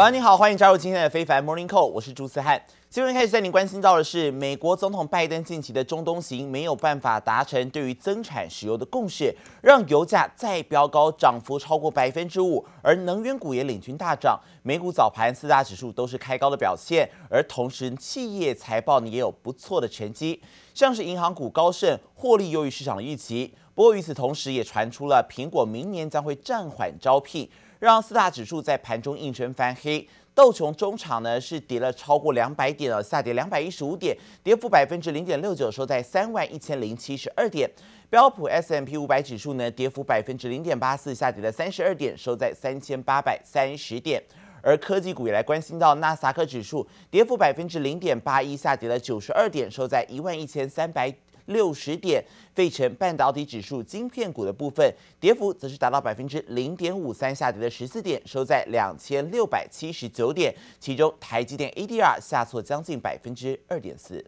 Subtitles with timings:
[0.00, 2.58] 早安，你好，欢迎加入今天的非凡 Morning Call，我是朱思翰。
[2.88, 14.40] 新闻开始带您关心到的是，美国总统拜登近期的中东行没有办法达成对于增产石油的共识，让油价再飙高，涨幅超过百分之五，而能源股也领军大涨。
[14.62, 20.40] 美股早盘四大指数都是开高的表现，而同时企业财报呢也有不错的成绩，
[20.72, 23.52] 像是银行股高盛获利优于市场的预期。
[23.74, 27.46] 不过与此同时，也传出了苹果明年将会暂缓招聘。
[27.80, 34.14] 让四大指数在盘中应声翻黑，道琼中场呢是跌了超过两百点了，下跌两百一十五点，
[34.44, 37.68] 跌幅百分之零点六九，收在三万一千零七十二点。
[38.10, 44.22] 标普 S M P 五百指数呢跌幅百分之零点八四，下跌了三十二点，收在三千八百三十点。
[44.62, 51.10] 而科技股也来关心到纳斯达克指数跌幅百分之零点八一，下跌了九十二点，收在一万一千三百。
[51.49, 60.55] 六十点，费城半导体指数晶片股的部分跌幅则是达到百分之零点五三，下跌了十四点，收在两千六百七十九点。
[60.79, 64.25] 其中台积电 ADR 下挫将近百分之二点四。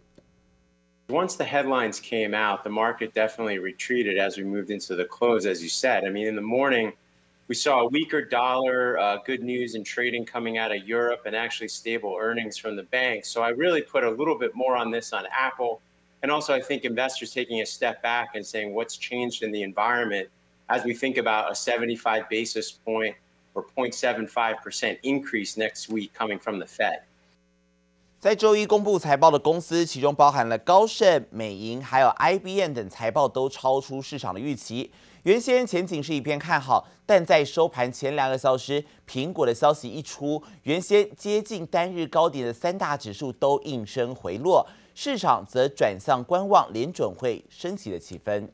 [1.10, 5.50] Once the headlines came out, the market definitely retreated as we moved into the close,
[5.50, 6.04] as you said.
[6.06, 6.92] I mean, in the morning,
[7.48, 11.34] we saw a weaker dollar, uh, good news in trading coming out of Europe, and
[11.34, 13.30] actually stable earnings from the banks.
[13.30, 15.80] So I really put a little bit more on this on Apple.
[16.23, 19.65] And also, I think investors taking a step back and saying what's changed in the
[19.65, 20.29] environment
[20.69, 23.17] as we think about a 75 basis point
[23.55, 27.01] or 0.75% increase next week coming from the Fed.
[28.21, 34.93] 在周一公布财报的公司，其中包含了高盛、美银，还有 IBM 等财报都超出市场的预期。
[35.25, 44.69] 原先前景是一片看好，但在收盘前两个小时，苹果的消息一出，原先接近单日高点的三大指数都应声回落。
[44.95, 48.49] 市场则转向观望联准会升息的气氛。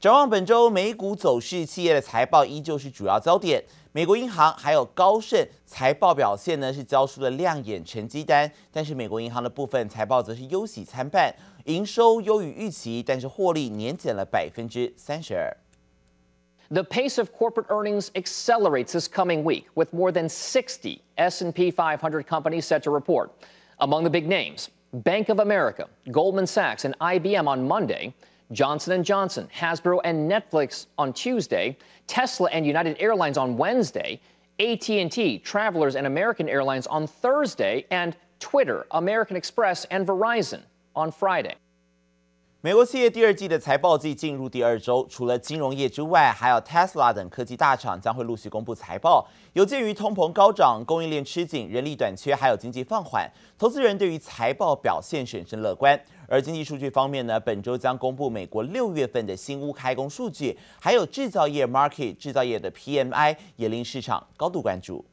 [0.00, 3.64] 展望本周美股走势，企业的财报依旧是主要焦点。
[3.90, 8.48] 美国银行还有高盛财报表现呢，是交出了亮眼成绩单。
[8.70, 15.56] 但是美国银行的部分财报则是忧喜参半，营收优于预期，但是获利年减了百分之三十二。
[16.70, 22.66] The pace of corporate earnings accelerates this coming week, with more than 60 S&P 500 companies
[22.66, 23.32] set to report.
[23.78, 28.12] Among the big names, Bank of America, Goldman Sachs, and IBM on Monday,
[28.52, 34.20] Johnson & Johnson, Hasbro, and Netflix on Tuesday, Tesla and United Airlines on Wednesday,
[34.60, 40.60] AT&T, Travelers, and American Airlines on Thursday, and Twitter, American Express, and Verizon
[40.94, 41.54] on Friday.
[42.60, 49.24] 美国企业第二季的财报季进入第二周，除了金融业之外，还有 Tesla 等科技大厂将会陆续公布财报。
[49.52, 55.96] 有鉴于通膨高涨、供应链吃紧、人力短缺，还有经济放缓，投资人对于财报表现审慎乐观。
[56.26, 65.04] 而经济数据方面呢，本周将公布美国六月份的新屋开工数据，还有制造业 Market 制造业的 PMI，也令市场高度关注。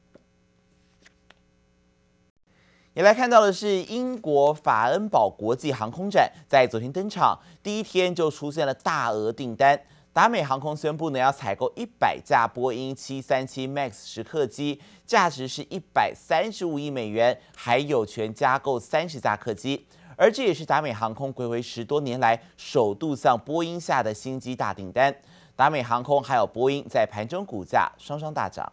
[2.96, 9.78] 也来看到的是，英国法恩堡国际航空展在昨天登场，第一天就出现了大额订单。
[10.14, 19.86] 达美航空宣布呢，要采购一百架波音七三七 MAX 十客机，价值是一百三十五亿美元，还有权加购三十架客机。
[20.16, 25.14] 而这也是达美航空睽违十多年来首度向波音下的新机大订单。
[25.54, 28.72] 达美航空还有波音在盘中股价双双大涨。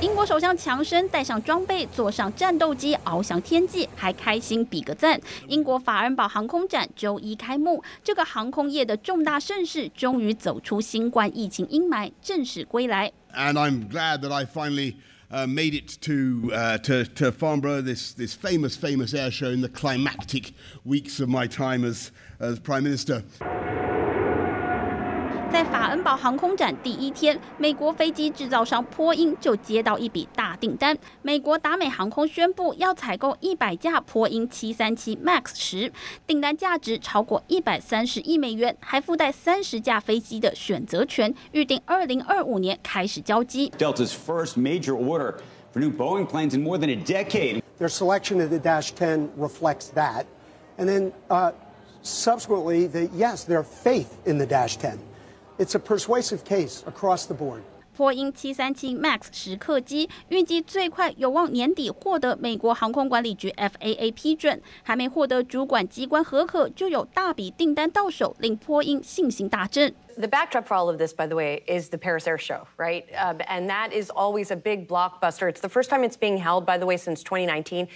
[0.00, 5.20] 英国首相强生带上装备，坐上战斗机翱翔天际，还开心比个赞。
[5.46, 13.12] 英国法恩堡航空展周一开幕，这个航空业的重大盛事终于走出新冠疫情阴霾，正式归来。
[13.34, 14.94] And I'm glad that I finally
[15.30, 20.52] made it to to to Farnborough, this this famous famous air show in the climactic
[20.82, 22.08] weeks of my time as
[22.40, 23.22] as Prime Minister.
[25.70, 30.98] 在法恩堡航空展第一天，美国飞机制造商波音就接到一笔大订单。
[31.22, 35.92] 美国达美航空宣布要采购一百架波音七三七 MAX 十，
[36.26, 43.70] 订单价值超过一百三十亿美元，还附带三十架飞机的选择权，预定二零二五年开始交机。
[43.78, 45.36] Delta's first major order
[45.72, 47.62] for new Boeing planes in more than a decade.
[47.78, 50.24] Their selection of the Dash 10 reflects that,
[50.76, 51.12] and then
[52.02, 54.98] subsequently, the yes, their faith in the Dash 10.
[55.59, 57.61] It's a persuasive case across the board.
[57.95, 69.95] 波音七三七 MAX 十客机预计最快有望年底获得美国航空管理局 FAA 批准，还没获得主管机关核可，就有大笔订单到手，令波音信心大振。
[70.17, 73.05] The backdrop for all of this, by the way, is the Paris Air Show, right?
[73.17, 75.49] Um, and that is always a big blockbuster.
[75.49, 77.87] It's the first time it's being held, by the way, since 2019.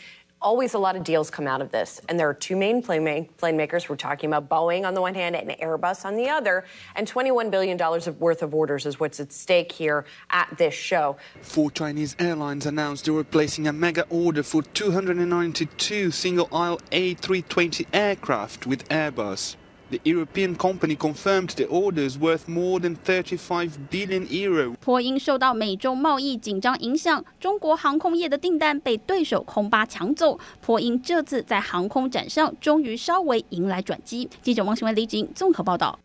[0.44, 2.00] always a lot of deals come out of this.
[2.08, 3.88] And there are two main plane, plane makers.
[3.88, 6.64] We're talking about Boeing on the one hand and Airbus on the other.
[6.94, 11.17] And $21 billion of worth of orders is what's at stake here at this show.
[11.41, 17.87] Four Chinese airlines announced they were placing a mega order for 292 single aisle A320
[17.93, 19.56] aircraft with Airbus.
[19.91, 24.75] The European company confirmed the orders worth more than 35 billion euro.
[24.81, 30.41] 波音受到美中贸易紧张影响，中国航空业的订单被对手空巴抢走。
[30.63, 34.29] 波音这次在航空展上终于稍微迎来转机。
[34.43, 35.99] 记者王新文、李景综合报道。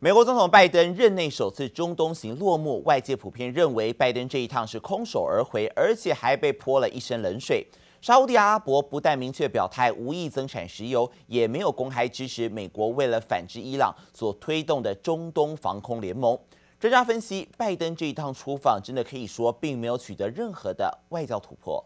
[0.00, 7.66] 美国总统拜登任内首次中东行落幕，外界普遍认为拜登这一趟是空手而回，而且还被泼了一身冷水。
[8.04, 16.38] 沙乌地阿拉伯不但明确表态无意增产石油，也没有公开支持美国为了反制伊朗所推动的中东防空联盟。
[16.78, 21.82] 专家分析，拜登这一趟出访真的可以说并没有取得任何的外交突破。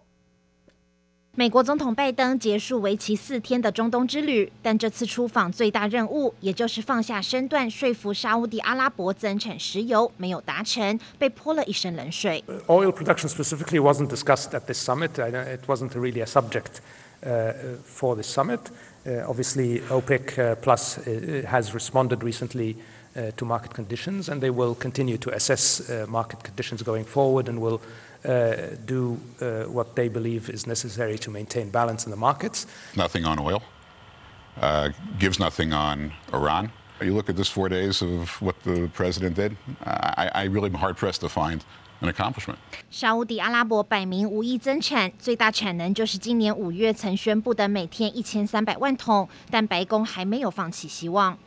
[1.38, 12.44] 美国总统拜登结束为期四天的中东之旅，但这次出访最大任务，也就是放下身段说服沙乌地阿拉伯增产石油，没有达成，被泼了一身冷水。
[12.68, 15.10] Oil production specifically wasn't discussed at this summit.
[15.18, 16.82] It wasn't really a subject
[17.84, 18.60] for the summit.
[19.04, 21.00] Obviously, OPEC Plus
[21.48, 22.76] has responded recently
[23.36, 27.82] to market conditions, and they will continue to assess market conditions going forward, and will.
[28.26, 32.66] Uh, do uh, what they believe is necessary to maintain balance in the markets.
[32.96, 33.62] Nothing on oil,
[34.62, 36.72] uh, gives nothing on Iran.
[37.02, 40.76] You look at this four days of what the president did, I, I really am
[40.76, 41.66] hard pressed to find
[42.00, 42.60] an accomplishment.
[42.90, 51.38] 沙乌地阿拉伯摆明无意增产，最大产能就是今年五月曾宣布的每天一千三百万桶，但白宫还没有放弃希望。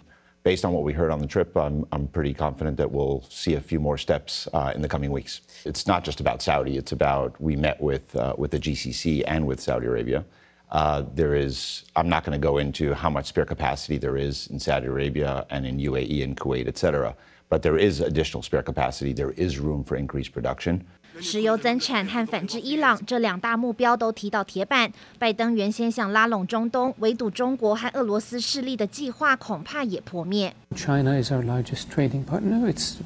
[0.43, 3.55] Based on what we heard on the trip, I'm, I'm pretty confident that we'll see
[3.55, 5.41] a few more steps uh, in the coming weeks.
[5.65, 9.45] It's not just about Saudi, it's about we met with, uh, with the GCC and
[9.45, 10.25] with Saudi Arabia.
[10.71, 14.47] Uh, there is, I'm not going to go into how much spare capacity there is
[14.47, 17.15] in Saudi Arabia and in UAE and Kuwait, et cetera,
[17.50, 19.14] but there is additional spare capacity.
[19.14, 20.80] There is room for increased production.
[21.18, 24.92] 石油增产和反制伊朗这两大目标都提到铁板。
[25.18, 30.54] 拜登原先想拉拢中东、围堵中国和俄罗斯势力的计划，恐怕也破灭。
[30.74, 32.70] China is our largest trading partner.
[32.70, 32.96] It's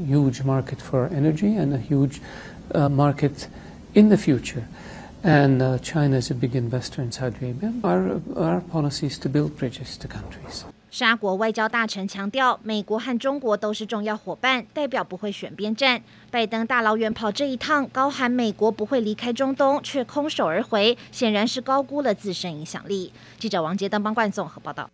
[0.00, 2.20] a huge market for energy and a huge
[2.90, 3.46] market
[3.92, 4.64] in the future.
[5.22, 7.72] And China is a big investor in Saudi Arabia.
[7.82, 10.64] Our our policy is to build bridges to countries.
[10.91, 16.01] 沙国外交大臣强调，美国和中国都是重要伙伴，代表不会选边站。
[16.31, 23.13] 拜登大老远跑这一趟，高喊美国不会离开中东，却空手而回，显然是高估了自身影响力。
[23.37, 24.89] 记者王杰登帮冠综合报道。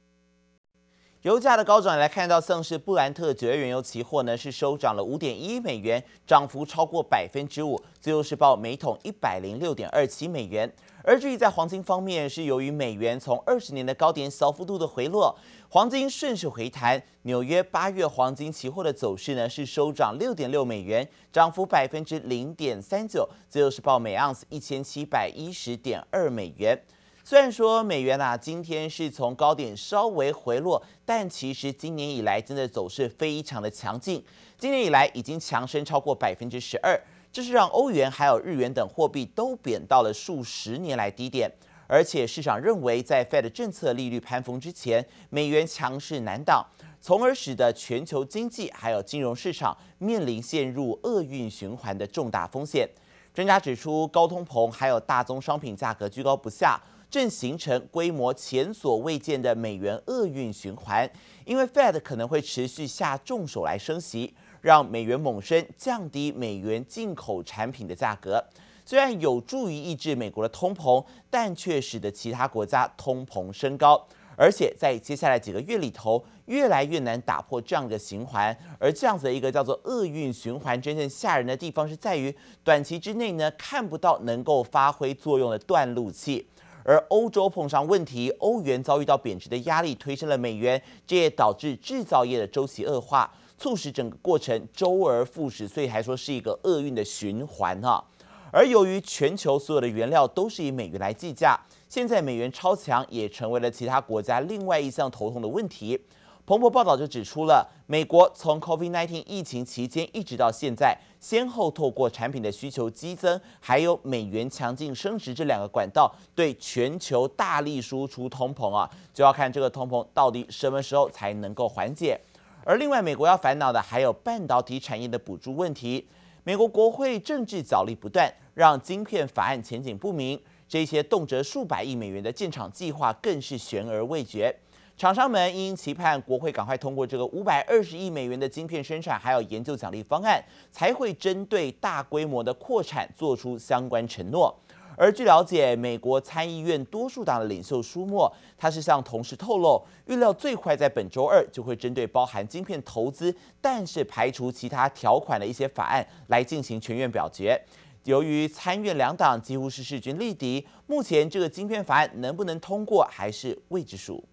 [1.22, 10.72] 油价的高涨来看到，像是布兰特九月原油期货呢是收涨了五点一美元，涨幅超过百分之五，最后是报每桶一百零六点二七美元。
[11.08, 15.38] 而至于在黄金方面，是由于美元从二十年的高点小幅度的回落，
[15.70, 17.02] 黄金顺势回弹。
[17.22, 26.80] 纽约八月黄金期货的走势呢是收涨六点六美元，涨幅百分之零点三九，最后是报每盎司一千七百一十点二美元。
[27.24, 34.24] 虽然说美元啊今天是从高点稍微回落，但其实今年以来真的走势非常的强劲，
[34.58, 37.00] 今年以来已经强升超过百分之十二。
[37.36, 41.52] 这是让欧元还有日元等货币都贬到了数十年来低点，
[41.86, 46.66] 而且市场认为在 Fed 政策利率攀峰之前，美元强势难挡，
[47.02, 52.90] 从而使得全球经济还有金融市场面临陷入厄运循环的重大风险。
[53.34, 61.12] 专家指出，高通膨还有大宗商品价格居高不下，正形成规模前所未见的美元厄运循环，
[61.44, 64.34] 因为 Fed 可能会持续下重手来升息。
[64.66, 68.44] 让美元猛升，降低美元进口产品的价格，
[68.84, 74.04] 虽然有助于抑制美国的通膨，但却使得其他国家通膨升高，
[74.36, 78.58] 而且在接下来几个月里头，越来越难打破这样的循环。
[78.80, 86.48] 而这样子的一个叫做厄运循环，真正吓人的地方是在于，短期之内呢，看不到能够发挥作用的断路器，
[86.84, 93.32] 而欧洲碰上问题，欧元遭遇到贬值的压力，推升了美元，这也导致制造业的周期恶化。
[93.58, 98.04] 促使整个过程周而复始，所以还说是一个厄运的循环哈。
[98.52, 101.60] 而由于全球所有的原料都是以美元来计价，
[101.90, 106.00] 现在美元超强也成为了其他国家另外一项头痛的问题。
[106.46, 122.20] 彭博报道就指出了，美国从 COVID-19 疫情期间一直到现在，先后透过产品的需求激增，还有美元强劲升值这两个管道，对全球大力输出通膨啊，就要看这个通膨到底什么时候才能够缓解。
[122.68, 126.04] 而另外，美国要烦恼的还有半导体产业的补助问题。
[126.44, 130.40] 美国国会政治角力不断，让晶片法案前景不明。
[130.68, 134.54] 这些动辄数百亿美元的建厂计划更是悬而未决。
[134.98, 144.52] 厂商们因期盼国会赶快通过这个五百二十亿美元的晶片生产还有研究奖励方案，才会针对大规模的扩产做出相关承诺。
[144.98, 157.62] 而据了解，美国参议院多数党的领袖舒默，他是向同事透露，预料最快在本周二就会针对包含晶片投资，但是排除其他条款的一些法案来进行全院表决。
[158.06, 164.24] 由于参院两党几乎是势均力敌，目前这个晶片法案能不能通过还是未知数。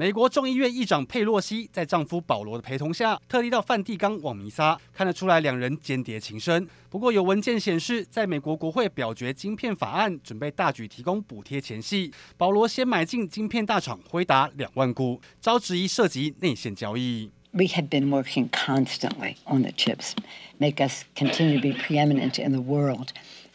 [0.00, 6.68] 美国众议院议长佩洛西在丈夫保罗的陪同下，特地到梵蒂冈往弥撒，看得出来两人鶼鰈情深。
[6.88, 17.32] 不过有文件显示，在美国国会表决晶片法案，准备大举提供补贴前夕，保罗先买进晶片大厂辉达两万股，遭质疑涉及内线交易。
[17.50, 20.12] We have been working constantly on the chips,
[20.58, 23.08] make us continue to be preeminent in the world.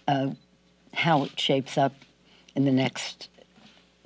[0.07, 0.33] Uh,
[0.91, 1.93] how it shapes up
[2.53, 3.29] in the next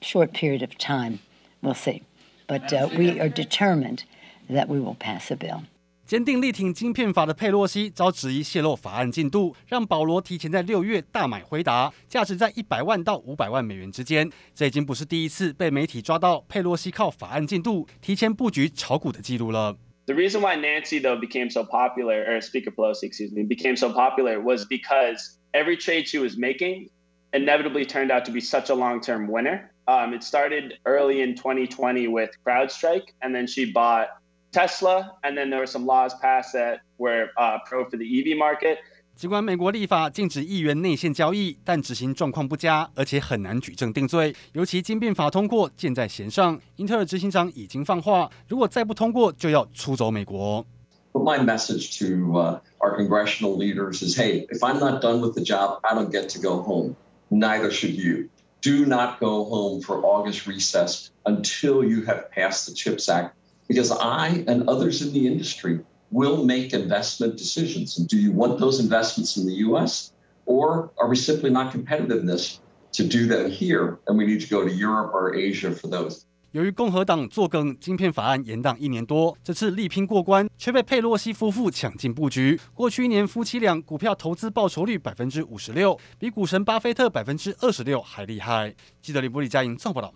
[0.04, 1.18] short period of time,
[1.64, 2.04] we'll see.
[2.47, 4.01] But we are determined
[4.51, 5.63] that we will pass a bill.
[6.05, 14.31] 坚定力挺晶片法的佩洛西遭质疑泄露法案进度，让保罗提前在六月大买辉达，价值在一百万到五百万美元之间。
[14.55, 19.79] 这已经不是第一次被媒体抓到佩洛西靠法案进度提前布局炒股的记录了。
[20.05, 24.39] The reason why Nancy though became so popular, or Speaker Pelosi, excuse me, became so popular
[24.39, 26.91] was because every trade she was making
[27.33, 29.71] inevitably turned out to be such a long-term winner.
[29.87, 34.09] Um, it started early in 2020 with CrowdStrike, and then she bought
[34.53, 38.39] Tesla, and then there were some laws passed that were uh, pro for the EV
[38.39, 38.79] market.
[39.15, 44.35] 尽管美国立法禁止议员内线交易，但执行状况不佳，而且很难举证定罪。
[44.53, 50.65] 尤其晶片法通过，箭在弦上，英特尔执行长已经放话，如果再不通过，就要出走美国。
[51.13, 55.43] But my message to uh, our congressional leaders is, hey, if I'm not done with the
[55.43, 56.95] job, I don't get to go home.
[57.29, 58.31] Neither should you.
[58.62, 63.36] do not go home for August recess until you have passed the CHIPS Act,
[63.68, 65.80] because I and others in the industry
[66.12, 67.98] will make investment decisions.
[67.98, 70.14] And do you want those investments in the U.S.,
[70.46, 72.60] or are we simply not competitiveness
[72.94, 76.27] to do them here, and we need to go to Europe or Asia for those?
[76.58, 82.60] 由于共和党作梗，晶片法案延宕一年多，这次力拼过关，却被佩洛西夫妇抢进布局。
[82.74, 88.74] 过去一年，夫妻俩股票投资报酬率百分之五十六，比股神巴菲特百分之二十六还厉害。
[89.04, 90.12] 记者李波李佳莹综合报道。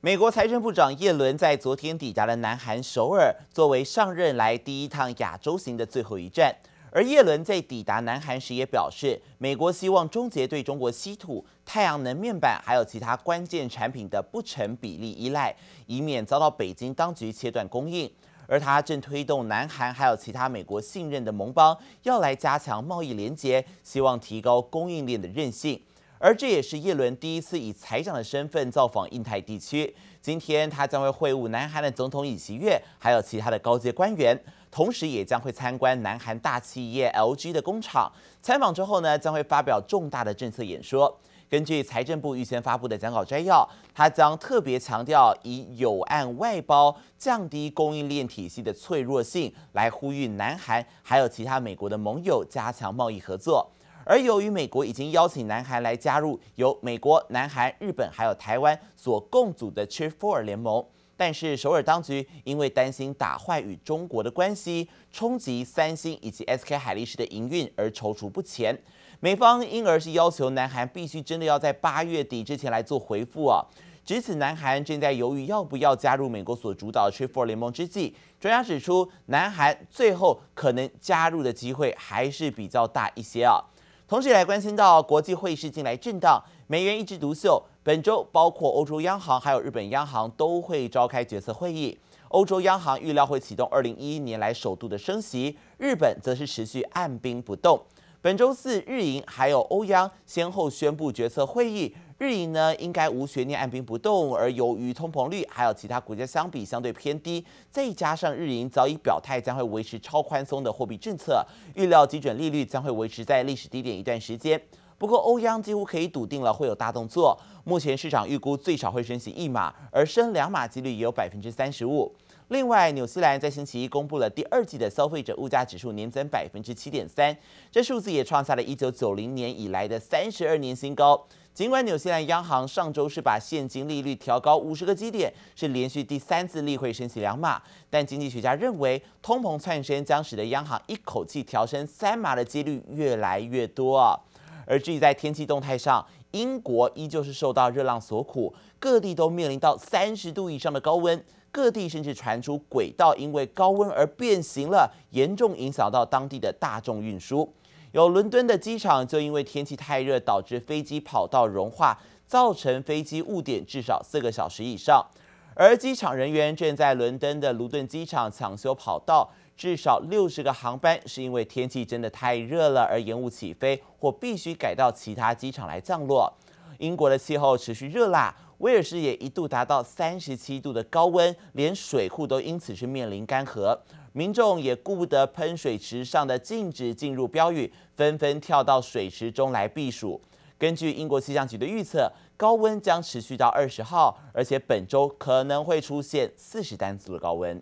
[0.00, 6.56] 美国财政部长叶伦在昨天抵达了南韩首尔，作为上任来第一趟亚洲行的最后一站。
[6.96, 18.10] 而叶伦在抵达南韩时也表示，美国希望终结对中国稀土、太阳能面板还有其他关键产品的不成比例依赖，以免遭到北京当局切断供应。
[18.46, 25.78] 而他正推动南韩还有其他美国信任的盟邦要来加强贸易连结，希望提高供应链的韧性。
[26.18, 29.94] 而这也是叶伦第一次以财长的身份造访印太地区。
[30.22, 34.40] 今天他将会会晤南韩的总统尹锡悦，还有其他的高阶官员。
[34.76, 38.12] 同时，也将会参观南韩大企业 LG 的工厂。
[38.42, 41.18] 参访之后呢，将会发表重大的政策演说。
[41.48, 53.66] 根据财政部预先发布的讲稿摘要，他将特别强调以有案外包降低供应链体系的脆弱性，来呼吁南韩还有其他美国的盟友加强贸易合作。
[54.04, 60.84] 而由于美国已经邀请南韩来加入由美国、南韩、日本还有台湾所共组的 Chip Four 联盟。
[61.16, 68.78] 但是首尔当局因为担心打坏与中国的关系，冲击三星以及 SK 海力士的营运而踌躇不前。
[69.20, 73.64] 美方因而是要求南韩必须真的要在八月底之前来做回复啊。
[74.04, 83.58] 值此南韩正在犹豫要不要加入美国所主导的 Trip f o r 联盟之际，专家指出，南韩最后可能加入的机会还是比较大一些啊。
[84.06, 87.60] 同时也来关心到国际汇市近来震荡，美元一枝独秀。
[87.86, 91.96] 本周包括欧洲央行还有日本央行都会召开决策会议。
[92.30, 97.80] 欧洲央行预料会启动二零一一年来首度的升息，日本则是持续按兵不动。
[98.20, 101.94] 本周四，日银还有欧央先后宣布决策会议。
[102.18, 114.60] 日银呢，应该无悬念按兵不动，而由于通膨率还有其他国家相比相对偏低，再加上日银早已表态将会维持超宽松的货币政策，预料基准利率将会维持在历史低点一段时间。
[114.98, 122.14] 不过欧央几乎可以笃定了会有大动作，目前市场预估最少会升息一码，而升两码几率也有百分之三十五。
[122.48, 127.36] 另外，纽西兰在星期一公布了第二季的消费者物价指数年增百分之七点三，
[127.70, 131.26] 这数字也创下了一九九零年以来的三十二年新高。
[131.52, 137.60] 尽管纽西兰央行上周是把现金利率调高五十个基点，是连续第三次例会升息两码，
[137.90, 144.22] 但经济学家认为通膨窜升将使得央行一口气调升三码的几率越来越多。
[144.66, 157.50] 而至于在天气动态上，英国依旧是受到热浪所苦，各地都面临到三十度以上的高温，各地甚至传出轨道因为高温而变形了，严重影响到当地的大众运输。
[157.92, 165.06] 有伦敦的机场就因为天气太热，导致飞机跑道融化，造成飞机误点至少四个小时以上。
[165.54, 176.32] 而机场人员正在伦敦的卢顿机场抢修跑道，至少六十个航班是因为天气真的太热了而延误起飞，或必须改到其他机场来降落。
[176.78, 183.78] 英国的气候持续热辣，威尔士也一度达到三十七度的高温，连水库都因此是面临干涸。
[184.12, 190.20] 民众也顾不得喷水池上的禁止进入标语，纷纷跳到水池中来避暑。
[190.58, 197.60] 根据英国气象局的预测，高温将持续到二十号，而且本周可能会出现四十单次的高温。